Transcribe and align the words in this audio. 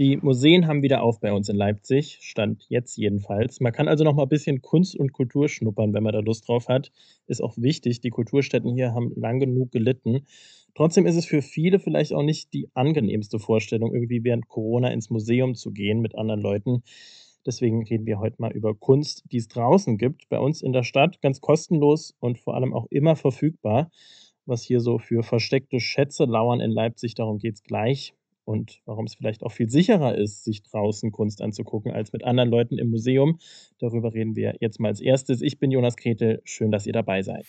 Die 0.00 0.16
Museen 0.16 0.66
haben 0.66 0.82
wieder 0.82 1.04
auf 1.04 1.20
bei 1.20 1.32
uns 1.32 1.48
in 1.48 1.54
Leipzig, 1.54 2.18
stand 2.20 2.66
jetzt 2.68 2.96
jedenfalls. 2.96 3.60
Man 3.60 3.72
kann 3.72 3.86
also 3.86 4.02
noch 4.02 4.14
mal 4.14 4.24
ein 4.24 4.28
bisschen 4.28 4.60
Kunst 4.60 4.96
und 4.96 5.12
Kultur 5.12 5.48
schnuppern, 5.48 5.94
wenn 5.94 6.02
man 6.02 6.12
da 6.12 6.18
Lust 6.18 6.48
drauf 6.48 6.66
hat. 6.66 6.90
Ist 7.28 7.40
auch 7.40 7.56
wichtig, 7.56 8.00
die 8.00 8.10
Kulturstätten 8.10 8.74
hier 8.74 8.92
haben 8.92 9.12
lang 9.14 9.38
genug 9.38 9.70
gelitten. 9.70 10.26
Trotzdem 10.74 11.06
ist 11.06 11.14
es 11.14 11.26
für 11.26 11.42
viele 11.42 11.78
vielleicht 11.78 12.12
auch 12.12 12.24
nicht 12.24 12.52
die 12.54 12.68
angenehmste 12.74 13.38
Vorstellung, 13.38 13.94
irgendwie 13.94 14.24
während 14.24 14.48
Corona 14.48 14.88
ins 14.88 15.10
Museum 15.10 15.54
zu 15.54 15.70
gehen 15.70 16.00
mit 16.00 16.16
anderen 16.16 16.40
Leuten. 16.40 16.82
Deswegen 17.46 17.84
reden 17.84 18.06
wir 18.06 18.18
heute 18.18 18.42
mal 18.42 18.50
über 18.50 18.74
Kunst, 18.74 19.22
die 19.30 19.36
es 19.36 19.46
draußen 19.46 19.96
gibt, 19.96 20.28
bei 20.28 20.40
uns 20.40 20.60
in 20.60 20.72
der 20.72 20.82
Stadt, 20.82 21.22
ganz 21.22 21.40
kostenlos 21.40 22.16
und 22.18 22.40
vor 22.40 22.56
allem 22.56 22.74
auch 22.74 22.86
immer 22.90 23.14
verfügbar. 23.14 23.92
Was 24.44 24.64
hier 24.64 24.80
so 24.80 24.98
für 24.98 25.22
versteckte 25.22 25.78
Schätze 25.78 26.24
lauern 26.24 26.58
in 26.58 26.72
Leipzig, 26.72 27.14
darum 27.14 27.38
geht 27.38 27.54
es 27.54 27.62
gleich 27.62 28.12
und 28.44 28.80
warum 28.84 29.06
es 29.06 29.14
vielleicht 29.14 29.42
auch 29.42 29.52
viel 29.52 29.70
sicherer 29.70 30.16
ist, 30.16 30.44
sich 30.44 30.62
draußen 30.62 31.12
Kunst 31.12 31.42
anzugucken 31.42 31.92
als 31.92 32.12
mit 32.12 32.24
anderen 32.24 32.50
Leuten 32.50 32.78
im 32.78 32.90
Museum. 32.90 33.38
Darüber 33.78 34.14
reden 34.14 34.36
wir 34.36 34.56
jetzt 34.60 34.80
mal 34.80 34.88
als 34.88 35.00
erstes. 35.00 35.42
Ich 35.42 35.58
bin 35.58 35.70
Jonas 35.70 35.96
Kretel, 35.96 36.40
schön, 36.44 36.70
dass 36.70 36.86
ihr 36.86 36.92
dabei 36.92 37.22
seid. 37.22 37.46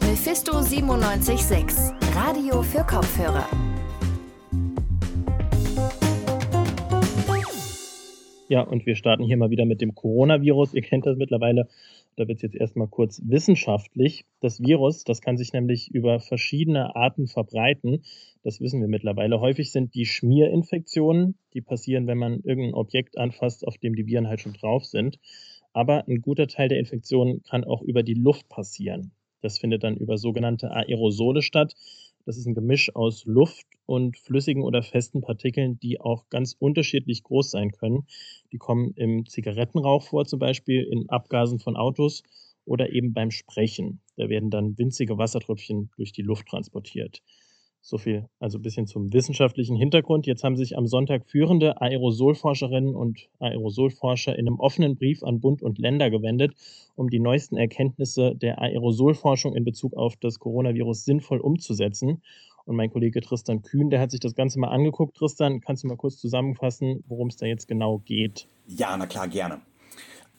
Mephisto 0.00 0.52
976, 0.52 1.92
Radio 2.14 2.62
für 2.62 2.84
Kopfhörer. 2.84 3.69
Ja, 8.50 8.62
und 8.62 8.84
wir 8.84 8.96
starten 8.96 9.22
hier 9.22 9.36
mal 9.36 9.50
wieder 9.50 9.64
mit 9.64 9.80
dem 9.80 9.94
Coronavirus. 9.94 10.74
Ihr 10.74 10.82
kennt 10.82 11.06
das 11.06 11.16
mittlerweile. 11.16 11.68
Da 12.16 12.26
wird 12.26 12.38
es 12.38 12.42
jetzt 12.42 12.56
erstmal 12.56 12.88
kurz 12.88 13.22
wissenschaftlich. 13.24 14.24
Das 14.40 14.60
Virus, 14.60 15.04
das 15.04 15.20
kann 15.20 15.36
sich 15.36 15.52
nämlich 15.52 15.88
über 15.92 16.18
verschiedene 16.18 16.96
Arten 16.96 17.28
verbreiten. 17.28 18.02
Das 18.42 18.60
wissen 18.60 18.80
wir 18.80 18.88
mittlerweile. 18.88 19.38
Häufig 19.38 19.70
sind 19.70 19.94
die 19.94 20.04
Schmierinfektionen, 20.04 21.36
die 21.54 21.60
passieren, 21.60 22.08
wenn 22.08 22.18
man 22.18 22.40
irgendein 22.42 22.74
Objekt 22.74 23.18
anfasst, 23.18 23.64
auf 23.64 23.78
dem 23.78 23.94
die 23.94 24.06
Viren 24.06 24.26
halt 24.26 24.40
schon 24.40 24.54
drauf 24.54 24.84
sind. 24.84 25.20
Aber 25.72 26.08
ein 26.08 26.20
guter 26.20 26.48
Teil 26.48 26.68
der 26.68 26.80
Infektionen 26.80 27.44
kann 27.44 27.62
auch 27.62 27.82
über 27.82 28.02
die 28.02 28.14
Luft 28.14 28.48
passieren. 28.48 29.12
Das 29.42 29.58
findet 29.58 29.84
dann 29.84 29.96
über 29.96 30.18
sogenannte 30.18 30.72
Aerosole 30.72 31.42
statt. 31.42 31.76
Das 32.24 32.36
ist 32.36 32.46
ein 32.46 32.54
Gemisch 32.54 32.94
aus 32.94 33.24
Luft 33.24 33.66
und 33.86 34.16
flüssigen 34.16 34.62
oder 34.62 34.82
festen 34.82 35.20
Partikeln, 35.20 35.78
die 35.80 36.00
auch 36.00 36.28
ganz 36.30 36.54
unterschiedlich 36.58 37.22
groß 37.24 37.50
sein 37.50 37.72
können. 37.72 38.06
Die 38.52 38.58
kommen 38.58 38.92
im 38.96 39.26
Zigarettenrauch 39.26 40.02
vor, 40.02 40.24
zum 40.26 40.38
Beispiel 40.38 40.82
in 40.82 41.08
Abgasen 41.08 41.58
von 41.58 41.76
Autos 41.76 42.22
oder 42.64 42.90
eben 42.90 43.12
beim 43.12 43.30
Sprechen. 43.30 44.00
Da 44.16 44.28
werden 44.28 44.50
dann 44.50 44.78
winzige 44.78 45.18
Wassertröpfchen 45.18 45.90
durch 45.96 46.12
die 46.12 46.22
Luft 46.22 46.46
transportiert. 46.46 47.22
So 47.82 47.96
viel 47.96 48.28
also 48.38 48.58
ein 48.58 48.62
bisschen 48.62 48.86
zum 48.86 49.12
wissenschaftlichen 49.12 49.74
Hintergrund. 49.74 50.26
Jetzt 50.26 50.44
haben 50.44 50.56
sich 50.56 50.76
am 50.76 50.86
Sonntag 50.86 51.26
führende 51.26 51.80
Aerosolforscherinnen 51.80 52.94
und 52.94 53.28
Aerosolforscher 53.38 54.38
in 54.38 54.46
einem 54.46 54.60
offenen 54.60 54.96
Brief 54.96 55.22
an 55.22 55.40
Bund 55.40 55.62
und 55.62 55.78
Länder 55.78 56.10
gewendet, 56.10 56.52
um 56.94 57.08
die 57.08 57.20
neuesten 57.20 57.56
Erkenntnisse 57.56 58.34
der 58.36 58.60
Aerosolforschung 58.60 59.56
in 59.56 59.64
Bezug 59.64 59.94
auf 59.94 60.16
das 60.16 60.38
Coronavirus 60.38 61.04
sinnvoll 61.04 61.40
umzusetzen. 61.40 62.22
Und 62.66 62.76
mein 62.76 62.90
Kollege 62.90 63.20
Tristan 63.22 63.62
Kühn, 63.62 63.88
der 63.88 64.00
hat 64.00 64.10
sich 64.10 64.20
das 64.20 64.34
Ganze 64.34 64.60
mal 64.60 64.68
angeguckt. 64.68 65.16
Tristan, 65.16 65.60
kannst 65.60 65.82
du 65.82 65.88
mal 65.88 65.96
kurz 65.96 66.18
zusammenfassen, 66.18 67.02
worum 67.08 67.28
es 67.28 67.36
da 67.36 67.46
jetzt 67.46 67.66
genau 67.66 67.98
geht? 68.04 68.46
Ja, 68.66 68.96
na 68.96 69.06
klar, 69.06 69.26
gerne. 69.26 69.62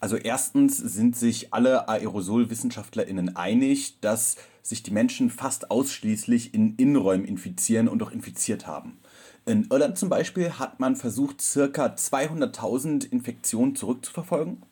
Also 0.01 0.17
erstens 0.17 0.77
sind 0.77 1.15
sich 1.15 1.53
alle 1.53 1.87
Aerosolwissenschaftlerinnen 1.87 3.35
einig, 3.35 3.99
dass 4.01 4.35
sich 4.63 4.81
die 4.81 4.89
Menschen 4.89 5.29
fast 5.29 5.69
ausschließlich 5.69 6.55
in 6.55 6.75
Innenräumen 6.75 7.23
infizieren 7.23 7.87
und 7.87 8.01
auch 8.01 8.11
infiziert 8.11 8.65
haben. 8.65 8.97
In 9.45 9.67
Irland 9.69 9.99
zum 9.99 10.09
Beispiel 10.09 10.53
hat 10.53 10.79
man 10.79 10.95
versucht, 10.95 11.39
circa 11.39 11.85
200.000 11.85 13.11
Infektionen 13.11 13.75
zurückzuverfolgen. 13.75 14.63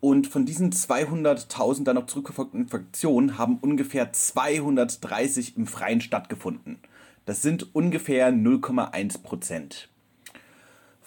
Und 0.00 0.28
von 0.28 0.46
diesen 0.46 0.70
200.000 0.70 1.82
dann 1.82 1.96
noch 1.96 2.06
zurückverfolgten 2.06 2.60
Infektionen 2.60 3.38
haben 3.38 3.58
ungefähr 3.60 4.12
230 4.12 5.56
im 5.56 5.66
Freien 5.66 6.00
stattgefunden. 6.00 6.78
Das 7.24 7.42
sind 7.42 7.74
ungefähr 7.74 8.30
0,1 8.30 9.22
Prozent. 9.22 9.88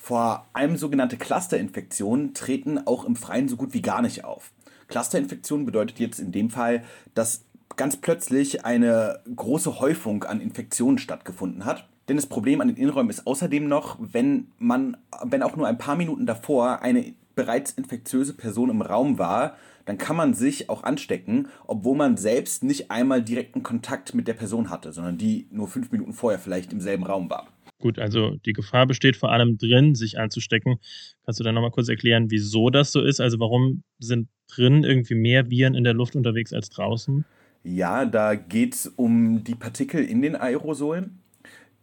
Vor 0.07 0.47
allem 0.53 0.77
sogenannte 0.77 1.17
Clusterinfektionen 1.17 2.33
treten 2.33 2.79
auch 2.87 3.03
im 3.03 3.17
Freien 3.17 3.49
so 3.49 3.57
gut 3.57 3.73
wie 3.73 3.81
gar 3.81 4.01
nicht 4.01 4.23
auf. 4.23 4.53
Clusterinfektion 4.87 5.65
bedeutet 5.65 5.99
jetzt 5.99 6.21
in 6.21 6.31
dem 6.31 6.49
Fall, 6.49 6.85
dass 7.13 7.43
ganz 7.75 7.97
plötzlich 7.97 8.63
eine 8.63 9.19
große 9.35 9.81
Häufung 9.81 10.23
an 10.23 10.39
Infektionen 10.39 10.97
stattgefunden 10.97 11.65
hat. 11.65 11.89
Denn 12.07 12.15
das 12.15 12.25
Problem 12.25 12.61
an 12.61 12.69
den 12.69 12.77
Innenräumen 12.77 13.09
ist 13.09 13.27
außerdem 13.27 13.67
noch, 13.67 13.97
wenn 13.99 14.47
man, 14.59 14.95
wenn 15.25 15.43
auch 15.43 15.57
nur 15.57 15.67
ein 15.67 15.77
paar 15.77 15.97
Minuten 15.97 16.25
davor 16.25 16.81
eine 16.81 17.13
bereits 17.35 17.71
infektiöse 17.71 18.33
Person 18.33 18.69
im 18.69 18.81
Raum 18.81 19.19
war, 19.19 19.57
dann 19.83 19.97
kann 19.97 20.15
man 20.15 20.33
sich 20.33 20.69
auch 20.69 20.83
anstecken, 20.83 21.49
obwohl 21.65 21.97
man 21.97 22.15
selbst 22.15 22.63
nicht 22.63 22.91
einmal 22.91 23.21
direkten 23.21 23.61
Kontakt 23.61 24.15
mit 24.15 24.29
der 24.29 24.35
Person 24.35 24.69
hatte, 24.69 24.93
sondern 24.93 25.17
die 25.17 25.47
nur 25.51 25.67
fünf 25.67 25.91
Minuten 25.91 26.13
vorher 26.13 26.39
vielleicht 26.39 26.71
im 26.71 26.79
selben 26.79 27.03
Raum 27.03 27.29
war. 27.29 27.47
Gut, 27.79 27.99
also 27.99 28.35
die 28.45 28.53
Gefahr 28.53 28.87
besteht 28.87 29.17
vor 29.17 29.31
allem 29.31 29.57
drin, 29.57 29.93
sich 29.93 30.17
anzustecken. 30.17 30.79
Kannst 31.25 31.39
du 31.39 31.43
da 31.43 31.51
nochmal 31.51 31.71
kurz 31.71 31.89
erklären, 31.89 32.31
wieso 32.31 32.69
das 32.69 32.91
so 32.91 33.01
ist? 33.01 33.19
Also 33.19 33.39
warum 33.39 33.83
sind 33.99 34.29
drin 34.47 34.83
irgendwie 34.83 35.15
mehr 35.15 35.49
Viren 35.51 35.75
in 35.75 35.83
der 35.83 35.93
Luft 35.93 36.15
unterwegs 36.15 36.53
als 36.53 36.69
draußen? 36.69 37.23
Ja, 37.63 38.05
da 38.05 38.35
geht 38.35 38.73
es 38.73 38.87
um 38.87 39.43
die 39.43 39.55
Partikel 39.55 40.03
in 40.03 40.21
den 40.21 40.35
Aerosolen. 40.35 41.19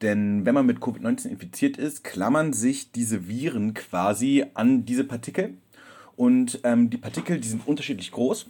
Denn 0.02 0.44
wenn 0.44 0.54
man 0.54 0.66
mit 0.66 0.78
Covid-19 0.78 1.28
infiziert 1.28 1.76
ist, 1.76 2.02
klammern 2.02 2.52
sich 2.52 2.90
diese 2.90 3.28
Viren 3.28 3.74
quasi 3.74 4.44
an 4.54 4.84
diese 4.84 5.04
Partikel. 5.04 5.54
Und 6.16 6.60
ähm, 6.64 6.90
die 6.90 6.96
Partikel, 6.96 7.38
die 7.38 7.48
sind 7.48 7.66
unterschiedlich 7.66 8.10
groß 8.10 8.46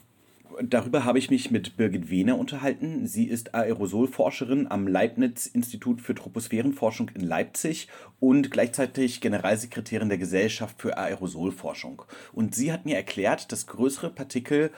darüber 0.63 1.05
habe 1.05 1.19
ich 1.19 1.31
mich 1.31 1.51
mit 1.51 1.77
Birgit 1.77 2.11
Wehner 2.11 2.39
unterhalten. 2.39 3.07
Sie 3.07 3.27
ist 3.27 3.55
Aerosolforscherin 3.55 4.71
am 4.71 4.87
Leibniz-Institut 4.87 6.01
für 6.01 6.15
Troposphärenforschung 6.15 7.11
in 7.15 7.23
Leipzig 7.23 7.89
und 8.21 8.51
gleichzeitig 8.51 9.21
Generalsekretärin 9.21 10.09
der 10.09 10.19
Gesellschaft 10.19 10.81
für 10.81 10.97
Aerosolforschung. 10.97 12.03
Und 12.33 12.55
sie 12.55 12.73
hat 12.73 12.85
mir 12.85 12.97
erklärt, 12.97 13.53
dass 13.53 13.67
größere 13.67 14.11
Partikel 14.11 14.71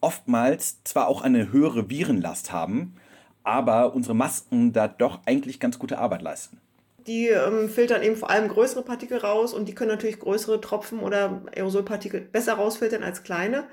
oftmals 0.00 0.82
zwar 0.84 1.08
auch 1.08 1.22
eine 1.22 1.52
höhere 1.52 1.90
Virenlast 1.90 2.52
haben, 2.52 2.96
aber 3.42 3.94
unsere 3.94 4.14
Masken 4.14 4.72
da 4.72 4.88
doch 4.88 5.20
eigentlich 5.26 5.60
ganz 5.60 5.78
gute 5.78 5.98
Arbeit 5.98 6.22
leisten. 6.22 6.60
Die 7.06 7.28
ähm, 7.28 7.68
filtern 7.68 8.02
eben 8.02 8.16
vor 8.16 8.30
allem 8.30 8.48
größere 8.48 8.82
Partikel 8.82 9.18
raus 9.18 9.54
und 9.54 9.68
die 9.68 9.74
können 9.74 9.90
natürlich 9.90 10.20
größere 10.20 10.60
Tropfen 10.60 11.00
oder 11.00 11.42
Aerosolpartikel 11.56 12.20
besser 12.20 12.54
rausfiltern 12.54 13.02
als 13.02 13.22
kleine. 13.22 13.64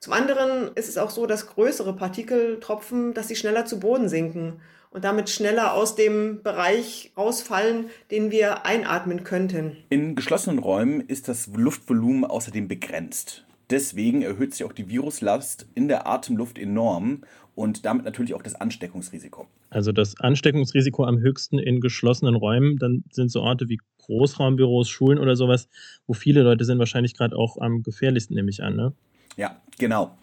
Zum 0.00 0.12
anderen 0.12 0.70
ist 0.76 0.88
es 0.88 0.96
auch 0.96 1.10
so, 1.10 1.26
dass 1.26 1.48
größere 1.48 1.92
Partikeltropfen, 1.92 3.14
dass 3.14 3.28
sie 3.28 3.36
schneller 3.36 3.66
zu 3.66 3.80
Boden 3.80 4.08
sinken 4.08 4.60
und 4.90 5.04
damit 5.04 5.28
schneller 5.28 5.74
aus 5.74 5.96
dem 5.96 6.42
Bereich 6.42 7.12
rausfallen, 7.16 7.86
den 8.10 8.30
wir 8.30 8.64
einatmen 8.64 9.24
könnten. 9.24 9.76
In 9.90 10.14
geschlossenen 10.14 10.60
Räumen 10.60 11.00
ist 11.00 11.28
das 11.28 11.48
Luftvolumen 11.48 12.24
außerdem 12.24 12.68
begrenzt. 12.68 13.44
Deswegen 13.70 14.22
erhöht 14.22 14.54
sich 14.54 14.64
auch 14.64 14.72
die 14.72 14.88
Viruslast 14.88 15.66
in 15.74 15.88
der 15.88 16.06
Atemluft 16.06 16.58
enorm 16.58 17.22
und 17.54 17.84
damit 17.84 18.04
natürlich 18.04 18.34
auch 18.34 18.42
das 18.42 18.54
Ansteckungsrisiko. 18.54 19.46
Also 19.68 19.92
das 19.92 20.18
Ansteckungsrisiko 20.20 21.04
am 21.04 21.18
höchsten 21.18 21.58
in 21.58 21.80
geschlossenen 21.80 22.36
Räumen, 22.36 22.78
dann 22.78 23.04
sind 23.10 23.30
so 23.30 23.42
Orte 23.42 23.68
wie 23.68 23.78
Großraumbüros, 23.98 24.88
Schulen 24.88 25.18
oder 25.18 25.36
sowas, 25.36 25.68
wo 26.06 26.14
viele 26.14 26.42
Leute 26.42 26.64
sind, 26.64 26.78
wahrscheinlich 26.78 27.14
gerade 27.14 27.36
auch 27.36 27.58
am 27.58 27.82
gefährlichsten, 27.82 28.36
nehme 28.36 28.48
ich 28.48 28.62
an. 28.62 28.76
Ne? 28.76 28.92
Ja, 29.38 29.62
genau. 29.78 30.18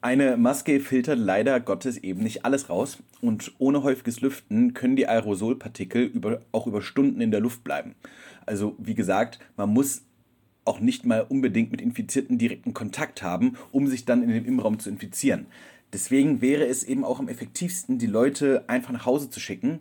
Eine 0.00 0.36
Maske 0.36 0.78
filtert 0.78 1.18
leider 1.18 1.58
Gottes 1.58 1.98
eben 1.98 2.22
nicht 2.22 2.44
alles 2.44 2.70
raus 2.70 2.98
und 3.20 3.52
ohne 3.58 3.82
häufiges 3.82 4.20
Lüften 4.20 4.72
können 4.72 4.94
die 4.94 5.08
Aerosolpartikel 5.08 6.04
über, 6.04 6.40
auch 6.52 6.68
über 6.68 6.80
Stunden 6.80 7.20
in 7.20 7.32
der 7.32 7.40
Luft 7.40 7.64
bleiben. 7.64 7.96
Also 8.46 8.76
wie 8.78 8.94
gesagt, 8.94 9.40
man 9.56 9.70
muss 9.70 10.02
auch 10.64 10.78
nicht 10.78 11.04
mal 11.04 11.26
unbedingt 11.28 11.72
mit 11.72 11.80
Infizierten 11.80 12.38
direkten 12.38 12.72
Kontakt 12.72 13.24
haben, 13.24 13.56
um 13.72 13.88
sich 13.88 14.04
dann 14.04 14.22
in 14.22 14.28
dem 14.28 14.44
Innenraum 14.44 14.78
zu 14.78 14.90
infizieren. 14.90 15.46
Deswegen 15.92 16.40
wäre 16.40 16.64
es 16.64 16.84
eben 16.84 17.04
auch 17.04 17.18
am 17.18 17.28
effektivsten, 17.28 17.98
die 17.98 18.06
Leute 18.06 18.62
einfach 18.68 18.92
nach 18.92 19.06
Hause 19.06 19.28
zu 19.28 19.40
schicken. 19.40 19.80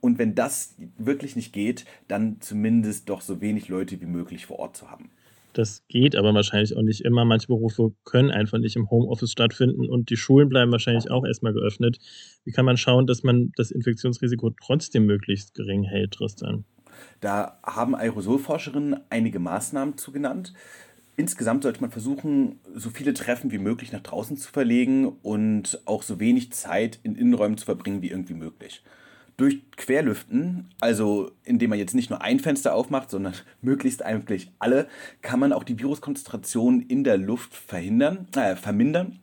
Und 0.00 0.18
wenn 0.18 0.34
das 0.34 0.74
wirklich 0.96 1.36
nicht 1.36 1.52
geht, 1.52 1.84
dann 2.08 2.38
zumindest 2.40 3.10
doch 3.10 3.20
so 3.20 3.42
wenig 3.42 3.68
Leute 3.68 4.00
wie 4.00 4.06
möglich 4.06 4.46
vor 4.46 4.58
Ort 4.60 4.78
zu 4.78 4.90
haben. 4.90 5.10
Das 5.54 5.84
geht 5.88 6.16
aber 6.16 6.34
wahrscheinlich 6.34 6.76
auch 6.76 6.82
nicht 6.82 7.00
immer. 7.02 7.24
Manche 7.24 7.46
Berufe 7.46 7.92
können 8.04 8.30
einfach 8.30 8.58
nicht 8.58 8.76
im 8.76 8.90
Homeoffice 8.90 9.30
stattfinden 9.30 9.88
und 9.88 10.10
die 10.10 10.16
Schulen 10.16 10.48
bleiben 10.48 10.72
wahrscheinlich 10.72 11.10
auch 11.10 11.24
erstmal 11.24 11.52
geöffnet. 11.52 11.98
Wie 12.44 12.52
kann 12.52 12.64
man 12.64 12.76
schauen, 12.76 13.06
dass 13.06 13.22
man 13.22 13.52
das 13.56 13.70
Infektionsrisiko 13.70 14.50
trotzdem 14.50 15.06
möglichst 15.06 15.54
gering 15.54 15.84
hält, 15.84 16.12
Tristan? 16.12 16.64
Da 17.20 17.58
haben 17.64 17.94
Aerosolforscherinnen 17.94 18.96
einige 19.10 19.38
Maßnahmen 19.38 19.96
zugenannt. 19.96 20.52
Insgesamt 21.16 21.62
sollte 21.62 21.80
man 21.80 21.92
versuchen, 21.92 22.58
so 22.74 22.90
viele 22.90 23.14
Treffen 23.14 23.52
wie 23.52 23.58
möglich 23.58 23.92
nach 23.92 24.02
draußen 24.02 24.36
zu 24.36 24.50
verlegen 24.50 25.06
und 25.22 25.80
auch 25.84 26.02
so 26.02 26.18
wenig 26.18 26.52
Zeit 26.52 26.98
in 27.04 27.14
Innenräumen 27.14 27.56
zu 27.56 27.64
verbringen 27.64 28.02
wie 28.02 28.10
irgendwie 28.10 28.34
möglich. 28.34 28.82
Durch 29.36 29.62
Querlüften, 29.76 30.70
also 30.80 31.32
indem 31.42 31.70
man 31.70 31.78
jetzt 31.78 31.94
nicht 31.94 32.10
nur 32.10 32.22
ein 32.22 32.38
Fenster 32.38 32.74
aufmacht, 32.74 33.10
sondern 33.10 33.34
möglichst 33.60 34.04
eigentlich 34.04 34.52
alle, 34.58 34.88
kann 35.22 35.40
man 35.40 35.52
auch 35.52 35.64
die 35.64 35.78
Viruskonzentration 35.78 36.80
in 36.80 37.04
der 37.04 37.16
Luft 37.16 37.54
verhindern, 37.54 38.28
äh, 38.36 38.56
vermindern. 38.56 39.18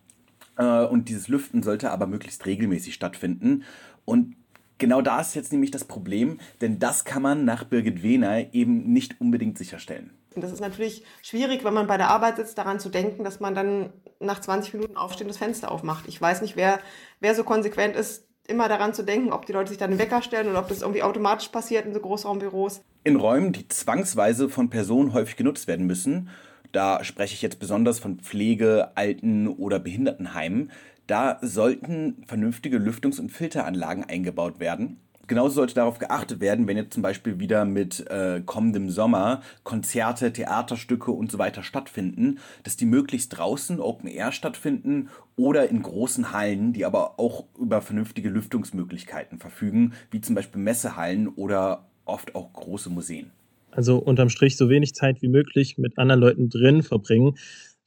Äh, 0.58 0.86
und 0.86 1.10
dieses 1.10 1.28
Lüften 1.28 1.64
sollte 1.64 1.92
aber 1.92 2.08
möglichst 2.08 2.46
regelmäßig 2.46 2.94
stattfinden. 2.94 3.64
Und 4.06 4.36
genau 4.78 5.02
da 5.02 5.22
ist 5.22 5.36
jetzt 5.36 5.52
nämlich 5.52 5.72
das 5.72 5.86
Problem, 5.86 6.40
denn 6.60 6.80
das 6.80 7.06
kann 7.06 7.22
man 7.22 7.46
nach 7.46 7.64
Birgit 7.64 8.04
Wehner 8.04 8.54
eben 8.54 8.92
nicht 8.92 9.22
unbedingt 9.22 9.58
sicherstellen. 9.58 10.12
Und 10.36 10.44
das 10.44 10.52
ist 10.52 10.62
natürlich 10.62 11.04
schwierig, 11.22 11.64
wenn 11.64 11.74
man 11.74 11.88
bei 11.88 11.98
der 11.98 12.10
Arbeit 12.10 12.38
sitzt, 12.38 12.58
daran 12.58 12.80
zu 12.80 12.90
denken, 12.90 13.24
dass 13.24 13.40
man 13.40 13.54
dann 13.54 13.92
nach 14.20 14.40
20 14.40 14.74
Minuten 14.74 14.96
aufstehen 14.96 15.28
das 15.28 15.38
Fenster 15.38 15.72
aufmacht. 15.72 16.08
Ich 16.08 16.22
weiß 16.22 16.42
nicht, 16.42 16.56
wer, 16.56 16.80
wer 17.20 17.36
so 17.36 17.44
konsequent 17.44 17.96
ist, 17.96 18.28
immer 18.48 18.68
daran 18.68 18.94
zu 18.94 19.04
denken, 19.04 19.32
ob 19.32 19.46
die 19.46 19.54
Leute 19.54 19.70
sich 19.70 19.78
dann 19.78 19.92
einen 19.92 20.00
Wecker 20.00 20.22
stellen 20.22 20.50
oder 20.50 20.60
ob 20.60 20.68
das 20.68 20.82
irgendwie 20.82 21.04
automatisch 21.04 21.50
passiert 21.50 21.86
in 21.86 21.94
so 21.94 22.00
Großraumbüros. 22.00 22.82
In 23.04 23.16
Räumen, 23.16 23.54
die 23.54 23.68
zwangsweise 23.68 24.50
von 24.50 24.70
Personen 24.70 25.14
häufig 25.14 25.38
genutzt 25.38 25.68
werden 25.68 25.88
müssen, 25.88 26.30
da 26.72 27.04
spreche 27.04 27.34
ich 27.34 27.42
jetzt 27.42 27.60
besonders 27.60 28.00
von 28.00 28.20
Pflege-, 28.20 28.92
Alten- 28.96 29.48
oder 29.48 29.80
Behindertenheimen, 29.80 30.72
da 31.08 31.40
sollten 31.42 32.24
vernünftige 32.26 32.78
Lüftungs- 32.78 33.20
und 33.20 33.30
Filteranlagen 33.30 34.06
eingebaut 34.06 34.60
werden. 34.60 35.00
Genauso 35.28 35.56
sollte 35.56 35.76
darauf 35.76 36.00
geachtet 36.00 36.40
werden, 36.40 36.68
wenn 36.68 36.78
jetzt 36.78 36.94
zum 36.94 37.04
Beispiel 37.04 37.40
wieder 37.40 37.66
mit 37.66 38.06
äh, 38.10 38.42
kommendem 38.46 38.90
Sommer 38.90 39.42
Konzerte, 39.64 40.34
Theaterstücke 40.34 41.12
und 41.12 41.32
so 41.32 41.40
weiter 41.40 41.64
stattfinden, 41.64 42.40
dass 42.64 42.76
die 42.76 42.86
möglichst 42.86 43.38
draußen 43.38 43.80
Open 43.80 44.10
Air 44.10 44.32
stattfinden 44.32 45.10
oder 45.36 45.70
in 45.70 45.82
großen 45.82 46.34
Hallen, 46.34 46.74
die 46.74 46.86
aber 46.86 47.20
auch 47.20 47.46
über 47.58 47.82
vernünftige 47.82 48.30
Lüftungsmöglichkeiten 48.30 49.40
verfügen, 49.40 49.94
wie 50.12 50.22
zum 50.22 50.36
Beispiel 50.36 50.62
Messehallen 50.62 51.28
oder 51.28 51.86
oft 52.06 52.36
auch 52.36 52.52
große 52.54 52.90
Museen. 52.90 53.32
Also 53.72 53.98
unterm 53.98 54.30
Strich 54.30 54.58
so 54.58 54.70
wenig 54.70 54.94
Zeit 54.94 55.22
wie 55.22 55.30
möglich 55.30 55.78
mit 55.78 55.98
anderen 55.98 56.20
Leuten 56.20 56.50
drin 56.50 56.84
verbringen. 56.84 57.38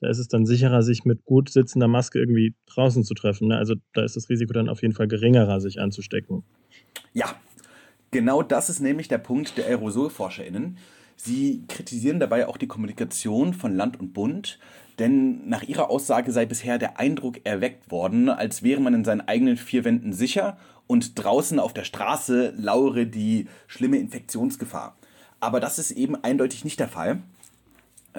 Da 0.05 0.11
ist 0.11 0.19
es 0.19 0.29
dann 0.29 0.45
sicherer, 0.45 0.83
sich 0.83 1.07
mit 1.07 1.25
gut 1.25 1.49
sitzender 1.49 1.89
Maske 1.89 2.19
irgendwie 2.19 2.55
draußen 2.67 3.05
zu 3.05 3.15
treffen. 3.15 3.49
Ne? 3.49 3.57
Also 3.57 3.77
da 3.95 4.05
ist 4.05 4.17
das 4.17 4.29
Risiko 4.29 4.53
dann 4.53 4.69
auf 4.69 4.83
jeden 4.83 4.93
Fall 4.93 5.09
geringerer, 5.09 5.63
sich 5.63 5.81
anzustecken. 5.81 6.45
Ja, 7.15 7.35
genau 8.11 8.43
das 8.43 8.69
ist 8.69 8.81
nämlich 8.81 9.09
der 9.09 9.17
Punkt 9.17 9.57
der 9.57 9.67
AerosolforscherInnen. 9.67 10.77
Sie 11.17 11.65
kritisieren 11.69 12.21
dabei 12.21 12.49
auch 12.49 12.59
die 12.59 12.67
Kommunikation 12.67 13.55
von 13.55 13.75
Land 13.75 13.99
und 13.99 14.13
Bund, 14.13 14.59
denn 14.99 15.49
nach 15.49 15.63
ihrer 15.63 15.89
Aussage 15.89 16.33
sei 16.33 16.45
bisher 16.45 16.77
der 16.77 17.01
Eindruck 17.01 17.41
erweckt 17.45 17.91
worden, 17.91 18.29
als 18.29 18.63
wäre 18.63 18.83
man 18.83 18.93
in 18.93 19.05
seinen 19.05 19.23
eigenen 19.23 19.57
vier 19.57 19.87
Wänden 19.87 20.13
sicher 20.13 20.59
und 20.87 21.19
draußen 21.19 21.59
auf 21.59 21.73
der 21.73 21.85
Straße 21.85 22.53
lauere 22.59 23.07
die 23.07 23.49
schlimme 23.69 23.97
Infektionsgefahr. 23.97 24.99
Aber 25.41 25.61
das 25.61 25.79
ist 25.79 25.93
eben 25.93 26.15
eindeutig 26.23 26.63
nicht 26.63 26.79
der 26.79 26.89
Fall. 26.89 27.23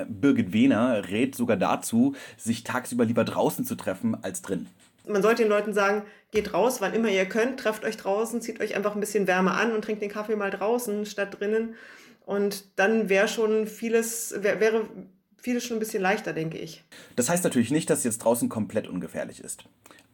Birgit 0.08 0.54
Wehner 0.54 1.10
rät 1.10 1.36
sogar 1.36 1.58
dazu, 1.58 2.16
sich 2.38 2.64
tagsüber 2.64 3.06
lieber 3.06 3.24
draußen 3.24 3.66
zu 3.66 3.76
treffen 3.76 4.18
als 4.22 4.42
drin. 4.42 4.68
Man 5.08 5.22
sollte 5.22 5.44
den 5.44 5.50
Leuten 5.50 5.74
sagen, 5.74 6.04
geht 6.32 6.54
raus, 6.54 6.82
wann 6.82 6.94
immer 6.94 7.10
ihr 7.10 7.26
könnt, 7.26 7.60
trefft 7.60 7.86
euch 7.86 7.98
draußen, 7.98 8.42
zieht 8.42 8.60
euch 8.60 8.76
einfach 8.76 8.96
ein 8.96 9.00
bisschen 9.00 9.28
Wärme 9.28 9.52
an 9.52 9.72
und 9.72 9.84
trinkt 9.84 10.02
den 10.02 10.10
Kaffee 10.10 10.36
mal 10.36 10.50
draußen 10.50 11.06
statt 11.06 11.40
drinnen. 11.40 11.76
Und 12.26 12.66
dann 12.80 13.08
wäre 13.08 13.28
schon 13.28 13.68
vieles, 13.68 14.34
wär, 14.40 14.60
wäre 14.60 14.88
vieles 15.38 15.64
schon 15.64 15.78
ein 15.78 15.80
bisschen 15.80 16.02
leichter, 16.02 16.34
denke 16.34 16.58
ich. 16.58 16.84
Das 17.16 17.30
heißt 17.30 17.44
natürlich 17.44 17.70
nicht, 17.70 17.90
dass 17.90 18.04
jetzt 18.04 18.18
draußen 18.20 18.50
komplett 18.50 18.88
ungefährlich 18.88 19.42
ist. 19.44 19.66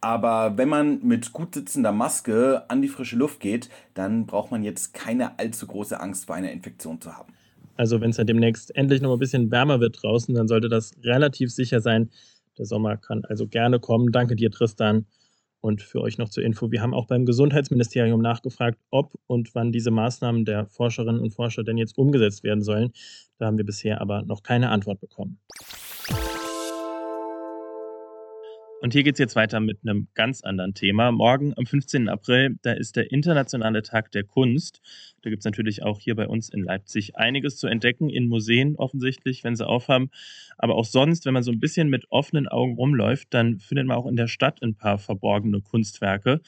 Aber 0.01 0.57
wenn 0.57 0.67
man 0.67 1.05
mit 1.05 1.31
gut 1.31 1.53
sitzender 1.53 1.91
Maske 1.91 2.65
an 2.67 2.81
die 2.81 2.89
frische 2.89 3.15
Luft 3.15 3.39
geht, 3.39 3.69
dann 3.93 4.25
braucht 4.25 4.51
man 4.51 4.63
jetzt 4.63 4.93
keine 4.93 5.39
allzu 5.39 5.67
große 5.67 5.99
Angst 5.99 6.25
vor 6.25 6.35
einer 6.35 6.51
Infektion 6.51 6.99
zu 6.99 7.15
haben. 7.15 7.33
Also 7.81 7.99
wenn 7.99 8.11
es 8.11 8.17
dann 8.17 8.27
demnächst 8.27 8.75
endlich 8.75 9.01
noch 9.01 9.11
ein 9.11 9.17
bisschen 9.17 9.49
wärmer 9.49 9.79
wird 9.79 10.03
draußen, 10.03 10.35
dann 10.35 10.47
sollte 10.47 10.69
das 10.69 10.93
relativ 11.03 11.51
sicher 11.51 11.81
sein, 11.81 12.11
der 12.59 12.65
Sommer 12.67 12.95
kann 12.95 13.25
also 13.25 13.47
gerne 13.47 13.79
kommen. 13.79 14.11
Danke 14.11 14.35
dir, 14.35 14.51
Tristan. 14.51 15.07
Und 15.61 15.81
für 15.81 15.99
euch 16.01 16.19
noch 16.19 16.29
zur 16.29 16.43
Info, 16.43 16.69
wir 16.69 16.83
haben 16.83 16.93
auch 16.93 17.07
beim 17.07 17.25
Gesundheitsministerium 17.25 18.21
nachgefragt, 18.21 18.77
ob 18.91 19.15
und 19.25 19.55
wann 19.55 19.71
diese 19.71 19.89
Maßnahmen 19.89 20.45
der 20.45 20.67
Forscherinnen 20.67 21.19
und 21.19 21.31
Forscher 21.31 21.63
denn 21.63 21.79
jetzt 21.79 21.97
umgesetzt 21.97 22.43
werden 22.43 22.61
sollen. 22.61 22.91
Da 23.39 23.47
haben 23.47 23.57
wir 23.57 23.65
bisher 23.65 23.99
aber 23.99 24.21
noch 24.21 24.43
keine 24.43 24.69
Antwort 24.69 24.99
bekommen. 24.99 25.39
Und 28.81 28.93
hier 28.93 29.03
geht 29.03 29.13
es 29.13 29.19
jetzt 29.19 29.35
weiter 29.35 29.59
mit 29.59 29.77
einem 29.83 30.07
ganz 30.15 30.41
anderen 30.41 30.73
Thema. 30.73 31.11
Morgen 31.11 31.53
am 31.55 31.67
15. 31.67 32.09
April, 32.09 32.57
da 32.63 32.71
ist 32.71 32.95
der 32.95 33.11
Internationale 33.11 33.83
Tag 33.83 34.11
der 34.11 34.23
Kunst. 34.23 34.81
Da 35.21 35.29
gibt 35.29 35.41
es 35.41 35.45
natürlich 35.45 35.83
auch 35.83 35.99
hier 35.99 36.15
bei 36.15 36.27
uns 36.27 36.49
in 36.49 36.63
Leipzig 36.63 37.15
einiges 37.15 37.57
zu 37.57 37.67
entdecken, 37.67 38.09
in 38.09 38.27
Museen 38.27 38.75
offensichtlich, 38.77 39.43
wenn 39.43 39.55
sie 39.55 39.67
aufhaben. 39.67 40.09
Aber 40.57 40.73
auch 40.73 40.85
sonst, 40.85 41.27
wenn 41.27 41.33
man 41.35 41.43
so 41.43 41.51
ein 41.51 41.59
bisschen 41.59 41.89
mit 41.89 42.05
offenen 42.09 42.47
Augen 42.47 42.73
rumläuft, 42.73 43.27
dann 43.35 43.59
findet 43.59 43.85
man 43.85 43.97
auch 43.97 44.07
in 44.07 44.15
der 44.15 44.27
Stadt 44.27 44.63
ein 44.63 44.73
paar 44.73 44.97
verborgene 44.97 45.61
Kunstwerke. 45.61 46.41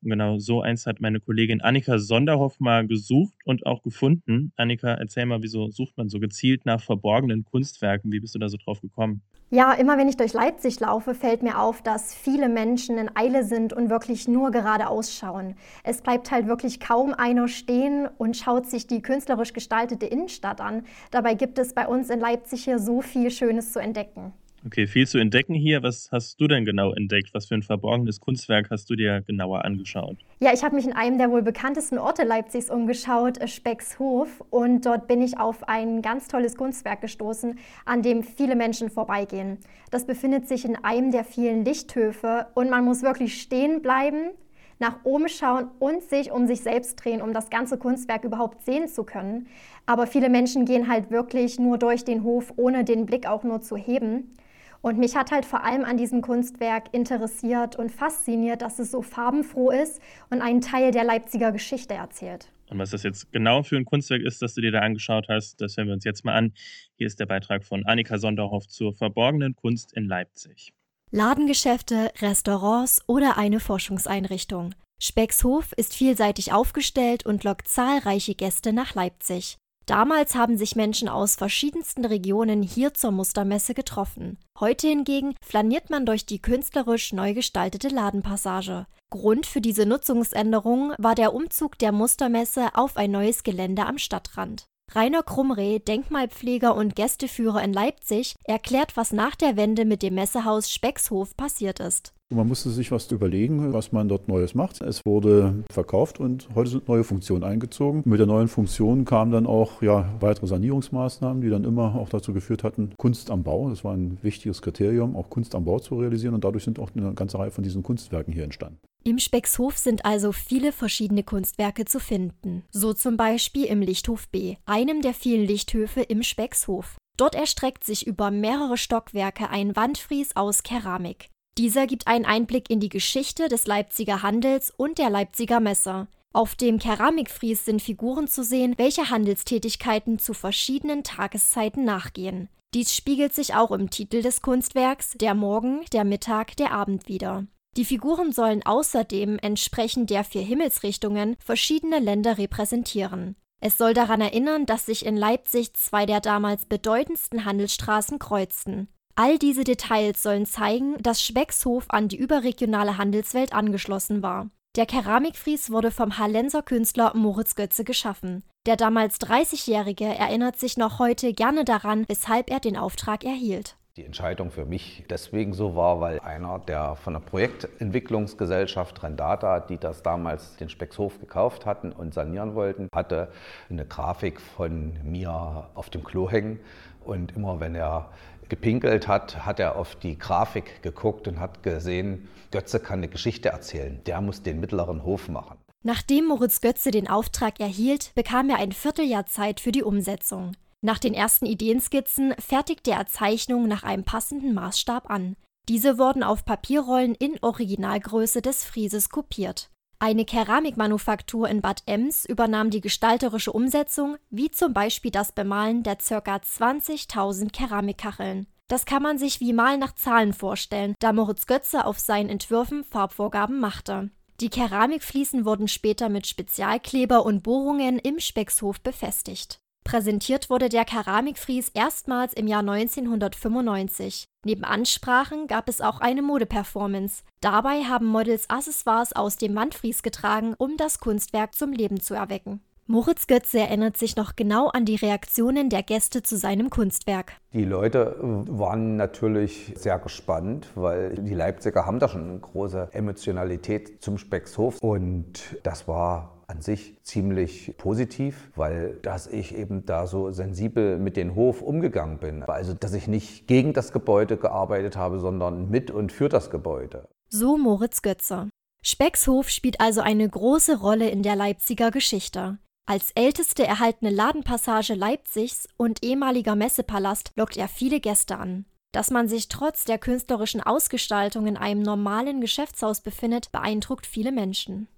Und 0.00 0.10
genau 0.10 0.38
so 0.38 0.62
eins 0.62 0.86
hat 0.86 1.00
meine 1.00 1.18
Kollegin 1.18 1.60
Annika 1.60 1.98
Sonderhoff 1.98 2.60
mal 2.60 2.86
gesucht 2.86 3.34
und 3.44 3.66
auch 3.66 3.82
gefunden. 3.82 4.52
Annika, 4.54 4.94
erzähl 4.94 5.26
mal, 5.26 5.42
wieso 5.42 5.72
sucht 5.72 5.96
man 5.96 6.08
so 6.08 6.20
gezielt 6.20 6.66
nach 6.66 6.80
verborgenen 6.80 7.44
Kunstwerken? 7.44 8.12
Wie 8.12 8.20
bist 8.20 8.36
du 8.36 8.38
da 8.38 8.48
so 8.48 8.58
drauf 8.58 8.80
gekommen? 8.80 9.22
Ja, 9.52 9.72
immer 9.72 9.98
wenn 9.98 10.08
ich 10.08 10.16
durch 10.16 10.32
Leipzig 10.32 10.78
laufe, 10.78 11.12
fällt 11.12 11.42
mir 11.42 11.58
auf, 11.58 11.82
dass 11.82 12.14
viele 12.14 12.48
Menschen 12.48 12.98
in 12.98 13.10
Eile 13.16 13.42
sind 13.42 13.72
und 13.72 13.90
wirklich 13.90 14.28
nur 14.28 14.52
geradeaus 14.52 15.12
schauen. 15.12 15.56
Es 15.82 16.02
bleibt 16.02 16.30
halt 16.30 16.46
wirklich 16.46 16.78
kaum 16.78 17.14
einer 17.14 17.48
stehen 17.48 18.08
und 18.16 18.36
schaut 18.36 18.66
sich 18.66 18.86
die 18.86 19.02
künstlerisch 19.02 19.52
gestaltete 19.52 20.06
Innenstadt 20.06 20.60
an. 20.60 20.84
Dabei 21.10 21.34
gibt 21.34 21.58
es 21.58 21.74
bei 21.74 21.88
uns 21.88 22.10
in 22.10 22.20
Leipzig 22.20 22.62
hier 22.62 22.78
so 22.78 23.02
viel 23.02 23.32
Schönes 23.32 23.72
zu 23.72 23.80
entdecken. 23.80 24.32
Okay, 24.66 24.86
viel 24.86 25.06
zu 25.06 25.16
entdecken 25.16 25.54
hier. 25.54 25.82
Was 25.82 26.10
hast 26.12 26.38
du 26.38 26.46
denn 26.46 26.66
genau 26.66 26.92
entdeckt? 26.92 27.32
Was 27.32 27.46
für 27.46 27.54
ein 27.54 27.62
verborgenes 27.62 28.20
Kunstwerk 28.20 28.68
hast 28.70 28.90
du 28.90 28.94
dir 28.94 29.22
genauer 29.22 29.64
angeschaut? 29.64 30.18
Ja, 30.40 30.52
ich 30.52 30.62
habe 30.62 30.76
mich 30.76 30.84
in 30.84 30.92
einem 30.92 31.16
der 31.16 31.30
wohl 31.30 31.40
bekanntesten 31.40 31.96
Orte 31.96 32.24
Leipzigs 32.24 32.68
umgeschaut, 32.68 33.38
äh, 33.38 33.48
Speckshof. 33.48 34.44
Und 34.50 34.84
dort 34.84 35.08
bin 35.08 35.22
ich 35.22 35.38
auf 35.38 35.66
ein 35.66 36.02
ganz 36.02 36.28
tolles 36.28 36.56
Kunstwerk 36.56 37.00
gestoßen, 37.00 37.58
an 37.86 38.02
dem 38.02 38.22
viele 38.22 38.54
Menschen 38.54 38.90
vorbeigehen. 38.90 39.56
Das 39.90 40.06
befindet 40.06 40.46
sich 40.46 40.66
in 40.66 40.76
einem 40.76 41.10
der 41.10 41.24
vielen 41.24 41.64
Lichthöfe 41.64 42.48
und 42.54 42.68
man 42.68 42.84
muss 42.84 43.02
wirklich 43.02 43.40
stehen 43.40 43.80
bleiben, 43.80 44.30
nach 44.78 45.04
oben 45.04 45.30
schauen 45.30 45.68
und 45.78 46.02
sich 46.02 46.30
um 46.30 46.46
sich 46.46 46.60
selbst 46.60 47.02
drehen, 47.02 47.22
um 47.22 47.32
das 47.32 47.48
ganze 47.48 47.78
Kunstwerk 47.78 48.24
überhaupt 48.24 48.62
sehen 48.62 48.88
zu 48.88 49.04
können. 49.04 49.46
Aber 49.86 50.06
viele 50.06 50.28
Menschen 50.28 50.66
gehen 50.66 50.86
halt 50.86 51.10
wirklich 51.10 51.58
nur 51.58 51.78
durch 51.78 52.04
den 52.04 52.24
Hof, 52.24 52.52
ohne 52.56 52.84
den 52.84 53.06
Blick 53.06 53.26
auch 53.26 53.42
nur 53.42 53.62
zu 53.62 53.76
heben. 53.76 54.34
Und 54.82 54.98
mich 54.98 55.14
hat 55.14 55.30
halt 55.30 55.44
vor 55.44 55.64
allem 55.64 55.84
an 55.84 55.96
diesem 55.96 56.22
Kunstwerk 56.22 56.92
interessiert 56.92 57.76
und 57.76 57.90
fasziniert, 57.90 58.62
dass 58.62 58.78
es 58.78 58.90
so 58.90 59.02
farbenfroh 59.02 59.70
ist 59.70 60.00
und 60.30 60.40
einen 60.40 60.60
Teil 60.60 60.90
der 60.90 61.04
Leipziger 61.04 61.52
Geschichte 61.52 61.94
erzählt. 61.94 62.50
Und 62.70 62.78
was 62.78 62.90
das 62.90 63.02
jetzt 63.02 63.32
genau 63.32 63.62
für 63.62 63.76
ein 63.76 63.84
Kunstwerk 63.84 64.22
ist, 64.22 64.40
das 64.42 64.54
du 64.54 64.60
dir 64.60 64.70
da 64.70 64.80
angeschaut 64.80 65.26
hast, 65.28 65.60
das 65.60 65.76
hören 65.76 65.88
wir 65.88 65.94
uns 65.94 66.04
jetzt 66.04 66.24
mal 66.24 66.34
an. 66.34 66.54
Hier 66.96 67.06
ist 67.06 67.20
der 67.20 67.26
Beitrag 67.26 67.64
von 67.64 67.84
Annika 67.84 68.16
Sonderhoff 68.16 68.68
zur 68.68 68.94
verborgenen 68.94 69.54
Kunst 69.56 69.92
in 69.92 70.06
Leipzig. 70.06 70.72
Ladengeschäfte, 71.10 72.12
Restaurants 72.20 73.02
oder 73.08 73.36
eine 73.36 73.58
Forschungseinrichtung. 73.58 74.74
Speckshof 75.02 75.72
ist 75.76 75.94
vielseitig 75.94 76.52
aufgestellt 76.52 77.26
und 77.26 77.42
lockt 77.42 77.66
zahlreiche 77.66 78.34
Gäste 78.34 78.72
nach 78.72 78.94
Leipzig. 78.94 79.58
Damals 79.90 80.36
haben 80.36 80.56
sich 80.56 80.76
Menschen 80.76 81.08
aus 81.08 81.34
verschiedensten 81.34 82.04
Regionen 82.04 82.62
hier 82.62 82.94
zur 82.94 83.10
Mustermesse 83.10 83.74
getroffen. 83.74 84.38
Heute 84.60 84.86
hingegen 84.86 85.34
flaniert 85.44 85.90
man 85.90 86.06
durch 86.06 86.24
die 86.24 86.40
künstlerisch 86.40 87.12
neu 87.12 87.34
gestaltete 87.34 87.88
Ladenpassage. 87.88 88.86
Grund 89.10 89.46
für 89.46 89.60
diese 89.60 89.86
Nutzungsänderung 89.86 90.92
war 90.98 91.16
der 91.16 91.34
Umzug 91.34 91.76
der 91.76 91.90
Mustermesse 91.90 92.68
auf 92.74 92.96
ein 92.96 93.10
neues 93.10 93.42
Gelände 93.42 93.84
am 93.84 93.98
Stadtrand. 93.98 94.69
Rainer 94.92 95.22
Krumreh, 95.22 95.78
Denkmalpfleger 95.78 96.74
und 96.74 96.96
Gästeführer 96.96 97.62
in 97.62 97.72
Leipzig, 97.72 98.34
erklärt, 98.42 98.96
was 98.96 99.12
nach 99.12 99.36
der 99.36 99.56
Wende 99.56 99.84
mit 99.84 100.02
dem 100.02 100.14
Messehaus 100.16 100.68
Speckshof 100.68 101.36
passiert 101.36 101.78
ist. 101.78 102.12
Man 102.32 102.48
musste 102.48 102.70
sich 102.70 102.90
was 102.90 103.10
überlegen, 103.10 103.72
was 103.72 103.92
man 103.92 104.08
dort 104.08 104.26
Neues 104.26 104.54
macht. 104.54 104.80
Es 104.80 105.04
wurde 105.04 105.64
verkauft 105.70 106.18
und 106.18 106.48
heute 106.54 106.70
sind 106.70 106.88
neue 106.88 107.04
Funktionen 107.04 107.44
eingezogen. 107.44 108.02
Mit 108.04 108.18
der 108.18 108.26
neuen 108.26 108.48
Funktion 108.48 109.04
kamen 109.04 109.30
dann 109.30 109.46
auch 109.46 109.82
ja, 109.82 110.08
weitere 110.20 110.46
Sanierungsmaßnahmen, 110.46 111.40
die 111.40 111.50
dann 111.50 111.64
immer 111.64 111.94
auch 111.96 112.08
dazu 112.08 112.32
geführt 112.32 112.64
hatten, 112.64 112.92
Kunst 112.96 113.30
am 113.30 113.42
Bau. 113.44 113.68
Das 113.68 113.84
war 113.84 113.94
ein 113.94 114.18
wichtiges 114.22 114.62
Kriterium, 114.62 115.16
auch 115.16 115.28
Kunst 115.28 115.54
am 115.54 115.64
Bau 115.64 115.78
zu 115.78 115.98
realisieren. 115.98 116.34
Und 116.34 116.44
dadurch 116.44 116.64
sind 116.64 116.78
auch 116.78 116.90
eine 116.96 117.14
ganze 117.14 117.38
Reihe 117.38 117.50
von 117.50 117.64
diesen 117.64 117.82
Kunstwerken 117.82 118.32
hier 118.32 118.44
entstanden. 118.44 118.78
Im 119.02 119.18
Speckshof 119.18 119.78
sind 119.78 120.04
also 120.04 120.30
viele 120.32 120.72
verschiedene 120.72 121.22
Kunstwerke 121.22 121.86
zu 121.86 122.00
finden. 122.00 122.64
So 122.70 122.92
zum 122.92 123.16
Beispiel 123.16 123.64
im 123.64 123.80
Lichthof 123.80 124.28
B, 124.28 124.56
einem 124.66 125.00
der 125.00 125.14
vielen 125.14 125.46
Lichthöfe 125.46 126.02
im 126.02 126.22
Speckshof. 126.22 126.96
Dort 127.16 127.34
erstreckt 127.34 127.84
sich 127.84 128.06
über 128.06 128.30
mehrere 128.30 128.76
Stockwerke 128.76 129.48
ein 129.48 129.74
Wandfries 129.74 130.36
aus 130.36 130.62
Keramik. 130.62 131.30
Dieser 131.56 131.86
gibt 131.86 132.06
einen 132.06 132.24
Einblick 132.24 132.70
in 132.70 132.80
die 132.80 132.88
Geschichte 132.88 133.48
des 133.48 133.66
Leipziger 133.66 134.22
Handels 134.22 134.70
und 134.70 134.98
der 134.98 135.10
Leipziger 135.10 135.60
Messe. 135.60 136.08
Auf 136.32 136.54
dem 136.54 136.78
Keramikfries 136.78 137.64
sind 137.64 137.82
Figuren 137.82 138.28
zu 138.28 138.44
sehen, 138.44 138.74
welche 138.76 139.10
Handelstätigkeiten 139.10 140.18
zu 140.18 140.32
verschiedenen 140.32 141.02
Tageszeiten 141.02 141.84
nachgehen. 141.84 142.48
Dies 142.72 142.94
spiegelt 142.94 143.34
sich 143.34 143.54
auch 143.54 143.72
im 143.72 143.90
Titel 143.90 144.22
des 144.22 144.42
Kunstwerks 144.42 145.14
Der 145.20 145.34
Morgen, 145.34 145.84
der 145.92 146.04
Mittag, 146.04 146.56
der 146.56 146.70
Abend 146.70 147.08
wider. 147.08 147.46
Die 147.76 147.84
Figuren 147.84 148.32
sollen 148.32 148.64
außerdem 148.64 149.38
entsprechend 149.40 150.10
der 150.10 150.24
vier 150.24 150.42
Himmelsrichtungen 150.42 151.36
verschiedene 151.44 152.00
Länder 152.00 152.36
repräsentieren. 152.36 153.36
Es 153.60 153.78
soll 153.78 153.94
daran 153.94 154.20
erinnern, 154.20 154.66
dass 154.66 154.86
sich 154.86 155.04
in 155.06 155.16
Leipzig 155.16 155.74
zwei 155.74 156.06
der 156.06 156.20
damals 156.20 156.64
bedeutendsten 156.64 157.44
Handelsstraßen 157.44 158.18
kreuzten. 158.18 158.88
All 159.14 159.38
diese 159.38 159.64
Details 159.64 160.22
sollen 160.22 160.46
zeigen, 160.46 160.96
dass 161.02 161.22
Speckshof 161.22 161.84
an 161.90 162.08
die 162.08 162.16
überregionale 162.16 162.96
Handelswelt 162.96 163.52
angeschlossen 163.52 164.22
war. 164.22 164.50
Der 164.76 164.86
Keramikfries 164.86 165.70
wurde 165.70 165.90
vom 165.90 166.16
Hallenser 166.16 166.62
Künstler 166.62 167.12
Moritz 167.14 167.54
Götze 167.54 167.84
geschaffen. 167.84 168.44
Der 168.66 168.76
damals 168.76 169.20
30-Jährige 169.20 170.04
erinnert 170.04 170.58
sich 170.58 170.76
noch 170.76 170.98
heute 170.98 171.32
gerne 171.32 171.64
daran, 171.64 172.04
weshalb 172.08 172.50
er 172.50 172.60
den 172.60 172.76
Auftrag 172.76 173.24
erhielt. 173.24 173.76
Die 173.96 174.04
Entscheidung 174.04 174.52
für 174.52 174.64
mich 174.64 175.04
deswegen 175.10 175.52
so 175.52 175.74
war, 175.74 176.00
weil 176.00 176.20
einer 176.20 176.60
der 176.60 176.94
von 176.94 177.14
der 177.14 177.20
Projektentwicklungsgesellschaft 177.20 179.02
Rendata, 179.02 179.58
die 179.58 179.78
das 179.78 180.04
damals 180.04 180.56
den 180.56 180.68
Speckshof 180.68 181.18
gekauft 181.18 181.66
hatten 181.66 181.90
und 181.90 182.14
sanieren 182.14 182.54
wollten, 182.54 182.88
hatte 182.94 183.32
eine 183.68 183.84
Grafik 183.84 184.40
von 184.40 184.92
mir 185.02 185.68
auf 185.74 185.90
dem 185.90 186.04
Klo 186.04 186.30
hängen. 186.30 186.60
Und 187.04 187.34
immer 187.34 187.58
wenn 187.58 187.74
er 187.74 188.10
gepinkelt 188.48 189.08
hat, 189.08 189.44
hat 189.44 189.58
er 189.58 189.74
auf 189.74 189.96
die 189.96 190.16
Grafik 190.16 190.82
geguckt 190.82 191.26
und 191.26 191.40
hat 191.40 191.64
gesehen, 191.64 192.28
Götze 192.52 192.78
kann 192.78 193.00
eine 193.00 193.08
Geschichte 193.08 193.48
erzählen. 193.48 194.00
Der 194.06 194.20
muss 194.20 194.44
den 194.44 194.60
mittleren 194.60 195.02
Hof 195.04 195.28
machen. 195.28 195.56
Nachdem 195.82 196.26
Moritz 196.26 196.60
Götze 196.60 196.92
den 196.92 197.08
Auftrag 197.08 197.58
erhielt, 197.58 198.12
bekam 198.14 198.50
er 198.50 198.58
ein 198.58 198.72
Vierteljahr 198.72 199.26
Zeit 199.26 199.58
für 199.58 199.72
die 199.72 199.82
Umsetzung. 199.82 200.52
Nach 200.82 200.98
den 200.98 201.12
ersten 201.12 201.44
Ideenskizzen 201.44 202.34
fertigte 202.38 202.92
er 202.92 203.06
Zeichnungen 203.06 203.68
nach 203.68 203.82
einem 203.82 204.04
passenden 204.04 204.54
Maßstab 204.54 205.10
an. 205.10 205.36
Diese 205.68 205.98
wurden 205.98 206.22
auf 206.22 206.44
Papierrollen 206.44 207.14
in 207.14 207.38
Originalgröße 207.42 208.40
des 208.40 208.64
Frieses 208.64 209.10
kopiert. 209.10 209.70
Eine 209.98 210.24
Keramikmanufaktur 210.24 211.46
in 211.48 211.60
Bad 211.60 211.82
Ems 211.84 212.24
übernahm 212.24 212.70
die 212.70 212.80
gestalterische 212.80 213.52
Umsetzung, 213.52 214.16
wie 214.30 214.50
zum 214.50 214.72
Beispiel 214.72 215.10
das 215.10 215.32
Bemalen 215.32 215.82
der 215.82 215.96
ca. 215.96 216.36
20.000 216.36 217.52
Keramikkacheln. 217.52 218.46
Das 218.68 218.86
kann 218.86 219.02
man 219.02 219.18
sich 219.18 219.40
wie 219.40 219.52
Mal 219.52 219.76
nach 219.76 219.94
Zahlen 219.94 220.32
vorstellen, 220.32 220.94
da 221.00 221.12
Moritz 221.12 221.46
Götze 221.46 221.84
auf 221.84 221.98
seinen 221.98 222.30
Entwürfen 222.30 222.84
Farbvorgaben 222.84 223.60
machte. 223.60 224.10
Die 224.40 224.48
Keramikfliesen 224.48 225.44
wurden 225.44 225.68
später 225.68 226.08
mit 226.08 226.26
Spezialkleber 226.26 227.26
und 227.26 227.42
Bohrungen 227.42 227.98
im 227.98 228.20
Speckshof 228.20 228.80
befestigt. 228.80 229.60
Präsentiert 229.90 230.50
wurde 230.50 230.68
der 230.68 230.84
Keramikfries 230.84 231.70
erstmals 231.74 232.32
im 232.34 232.46
Jahr 232.46 232.60
1995. 232.60 234.24
Neben 234.46 234.62
Ansprachen 234.62 235.48
gab 235.48 235.68
es 235.68 235.80
auch 235.80 236.00
eine 236.00 236.22
Modeperformance. 236.22 237.24
Dabei 237.40 237.82
haben 237.82 238.06
Models 238.06 238.48
Accessoires 238.48 239.16
aus 239.16 239.36
dem 239.36 239.56
Wandfries 239.56 240.04
getragen, 240.04 240.54
um 240.56 240.76
das 240.76 241.00
Kunstwerk 241.00 241.56
zum 241.56 241.72
Leben 241.72 242.00
zu 242.00 242.14
erwecken. 242.14 242.60
Moritz 242.86 243.26
Götze 243.26 243.58
erinnert 243.58 243.96
sich 243.96 244.14
noch 244.14 244.36
genau 244.36 244.68
an 244.68 244.84
die 244.84 244.94
Reaktionen 244.94 245.70
der 245.70 245.82
Gäste 245.82 246.22
zu 246.22 246.36
seinem 246.36 246.70
Kunstwerk. 246.70 247.32
Die 247.52 247.64
Leute 247.64 248.16
waren 248.20 248.96
natürlich 248.96 249.72
sehr 249.76 249.98
gespannt, 249.98 250.68
weil 250.76 251.14
die 251.14 251.34
Leipziger 251.34 251.84
haben 251.84 251.98
da 251.98 252.08
schon 252.08 252.30
eine 252.30 252.38
große 252.38 252.90
Emotionalität 252.92 254.02
zum 254.02 254.18
Speckshof 254.18 254.78
und 254.80 255.56
das 255.64 255.88
war 255.88 256.39
an 256.50 256.60
sich 256.60 256.96
ziemlich 257.02 257.74
positiv, 257.78 258.50
weil 258.56 258.98
dass 259.02 259.26
ich 259.28 259.54
eben 259.56 259.86
da 259.86 260.06
so 260.06 260.32
sensibel 260.32 260.98
mit 260.98 261.16
dem 261.16 261.34
Hof 261.34 261.62
umgegangen 261.62 262.18
bin. 262.18 262.42
Also 262.42 262.74
dass 262.74 262.92
ich 262.92 263.06
nicht 263.06 263.46
gegen 263.46 263.72
das 263.72 263.92
Gebäude 263.92 264.36
gearbeitet 264.36 264.96
habe, 264.96 265.20
sondern 265.20 265.70
mit 265.70 265.90
und 265.90 266.12
für 266.12 266.28
das 266.28 266.50
Gebäude. 266.50 267.08
So 267.28 267.56
Moritz 267.56 268.02
Götze. 268.02 268.50
Speckshof 268.82 269.48
spielt 269.48 269.80
also 269.80 270.00
eine 270.00 270.28
große 270.28 270.80
Rolle 270.80 271.10
in 271.10 271.22
der 271.22 271.36
Leipziger 271.36 271.90
Geschichte. 271.90 272.58
Als 272.86 273.12
älteste 273.14 273.64
erhaltene 273.64 274.10
Ladenpassage 274.10 274.94
Leipzigs 274.94 275.68
und 275.76 276.02
ehemaliger 276.02 276.56
Messepalast 276.56 277.30
lockt 277.36 277.56
er 277.56 277.68
viele 277.68 278.00
Gäste 278.00 278.36
an. 278.36 278.64
Dass 278.92 279.12
man 279.12 279.28
sich 279.28 279.46
trotz 279.46 279.84
der 279.84 279.98
künstlerischen 279.98 280.60
Ausgestaltung 280.60 281.46
in 281.46 281.56
einem 281.56 281.82
normalen 281.82 282.40
Geschäftshaus 282.40 283.00
befindet, 283.00 283.52
beeindruckt 283.52 284.06
viele 284.06 284.32
Menschen. 284.32 284.88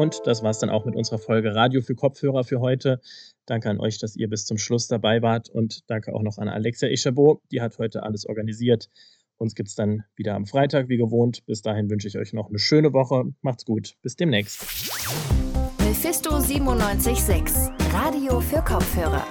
Und 0.00 0.22
das 0.24 0.42
war 0.42 0.48
es 0.48 0.58
dann 0.58 0.70
auch 0.70 0.86
mit 0.86 0.96
unserer 0.96 1.18
Folge 1.18 1.54
Radio 1.54 1.82
für 1.82 1.94
Kopfhörer 1.94 2.42
für 2.42 2.60
heute. 2.60 3.02
Danke 3.44 3.68
an 3.68 3.78
euch, 3.78 3.98
dass 3.98 4.16
ihr 4.16 4.30
bis 4.30 4.46
zum 4.46 4.56
Schluss 4.56 4.88
dabei 4.88 5.20
wart 5.20 5.50
und 5.50 5.90
danke 5.90 6.14
auch 6.14 6.22
noch 6.22 6.38
an 6.38 6.48
Alexia 6.48 6.88
Echabot, 6.88 7.42
die 7.52 7.60
hat 7.60 7.76
heute 7.76 8.02
alles 8.02 8.24
organisiert. 8.24 8.88
Uns 9.36 9.54
gibt 9.54 9.68
es 9.68 9.74
dann 9.74 10.04
wieder 10.16 10.36
am 10.36 10.46
Freitag 10.46 10.88
wie 10.88 10.96
gewohnt. 10.96 11.44
Bis 11.44 11.60
dahin 11.60 11.90
wünsche 11.90 12.08
ich 12.08 12.16
euch 12.16 12.32
noch 12.32 12.48
eine 12.48 12.58
schöne 12.58 12.94
Woche. 12.94 13.24
Macht's 13.42 13.66
gut. 13.66 13.96
Bis 14.00 14.16
demnächst. 14.16 14.62
Mephisto 15.80 16.30
976, 16.30 17.70
Radio 17.92 18.40
für 18.40 18.62
Kopfhörer. 18.62 19.26